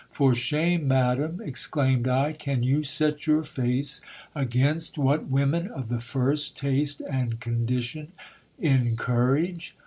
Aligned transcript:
For 0.09 0.33
shame, 0.33 0.87
madam, 0.87 1.41
exclaimed 1.45 2.07
I; 2.07 2.33
can 2.33 2.63
you 2.63 2.81
set 2.81 3.27
your 3.27 3.43
face 3.43 4.01
against 4.33 4.97
what 4.97 5.27
women 5.27 5.67
of 5.67 5.89
the 5.89 5.99
first 5.99 6.57
taste 6.57 7.01
and 7.01 7.39
condition 7.39 8.07
encourage 8.57 9.75